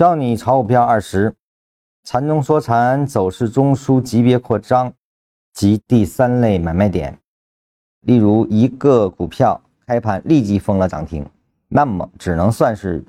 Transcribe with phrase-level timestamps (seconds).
[0.00, 1.34] 教你炒股票二十，
[2.04, 4.90] 缠中说禅，走势中枢级别扩张
[5.52, 7.18] 及第三类买卖点。
[8.06, 11.28] 例如，一个股票开盘立即封了涨停，
[11.68, 13.04] 那么只能算是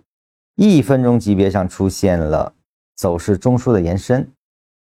[0.55, 2.53] 一分钟级别上出现了
[2.97, 4.29] 走势中枢的延伸。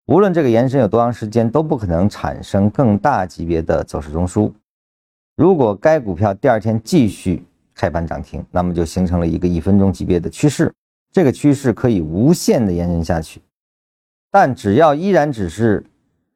[0.07, 4.51] 无论这个延伸有多长时间，都不可能产生更大级别的走势中枢。
[5.35, 7.45] 如果该股票第二天继续
[7.75, 10.73] 开盘涨停，那么就形成了一个一分钟级别的趋势。
[11.11, 13.41] 这个趋势可以无限的延伸下去，
[14.31, 15.83] 但只要依然只是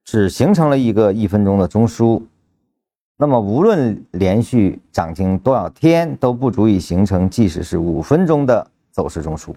[0.04, 2.22] 只形成了一个一分钟的中枢，
[3.18, 9.54] 那么无论连续涨停多少天都不足以形成即使是五分钟的走势中枢，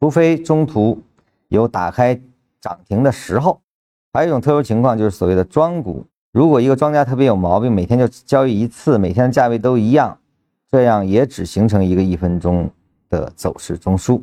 [0.00, 1.00] 除非中途
[1.48, 2.20] 有打开
[2.60, 3.60] 涨停的时候。
[4.12, 10.18] 还有一种特殊情况就是所谓的庄股，如果一个庄家特别有毛病，每天就交易一次，每天的价位都一样，
[10.70, 12.68] 这样也只形成一个一分钟
[13.08, 14.20] 的走势中枢。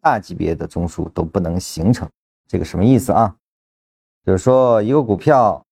[0.00, 2.08] 大级别的中枢都不能形成，
[2.48, 3.34] 这个什么意思啊？
[4.24, 5.62] 就是说一个股票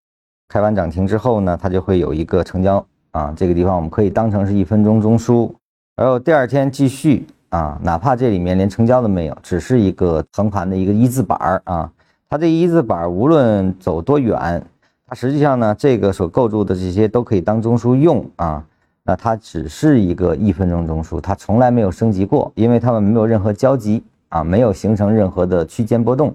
[0.48, 5.52] 开完涨停之后呢，它就会有一个成交啊，这个地方我们可以当成是一分钟中枢，
[5.96, 11.92] 然后第二天继续啊，哪怕这里面连成交都没有，只是一个横盘的一个一字板儿啊，
[12.28, 14.64] 它这一字板无论走多远，
[15.06, 18.64] 它实际上呢，这个所构筑的这些都可以当中枢用啊。
[19.04, 24.04] 那它只是一个一分钟中枢，它从来没有升级过，因为它们没有任何交集。
[24.28, 26.34] 啊，没有形成任何的区间波动，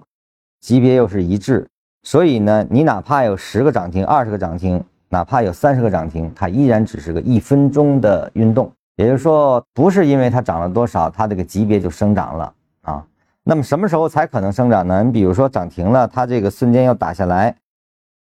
[0.62, 1.68] 级别又是一致，
[2.04, 8.72] 所以呢，你哪怕有十个涨停、二十个涨停，哪怕有三十个涨停，它依然只是个一分钟的运动。
[8.96, 13.06] 也就是说，不是因为它涨了多少，它这个级别就生长了啊。
[13.44, 15.04] 那么什么时候才可能生长呢？
[15.04, 17.56] 你比如说涨停了，它这个瞬间要打下来，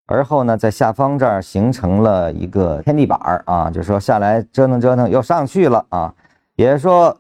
[0.05, 6.13] 而后呢，在下方这儿形成了一个天地板儿啊，就是说下来折腾折腾又上去了啊，
[6.55, 7.17] 也就是说。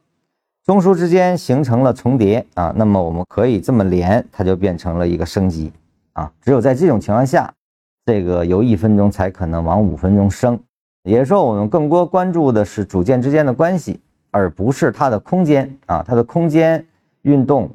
[0.67, 5.71] 中枢之间形成了重叠啊，那么我们可以这么连，它就变成了一个升级
[6.11, 6.29] 啊。
[6.41, 7.49] 只有在这种情况下，
[8.05, 10.59] 这个由一分钟才可能往五分钟升。
[11.03, 16.03] 也就是说，我们更多关注的是组件之间的关系，而不是它的空间啊。
[16.05, 16.85] 它的空间
[17.21, 17.73] 运动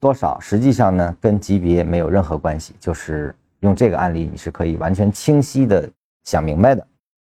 [0.00, 2.74] 多少，实际上呢跟级别没有任何关系。
[2.80, 5.88] 就是用这个案例，你是可以完全清晰的
[6.24, 6.84] 想明白的。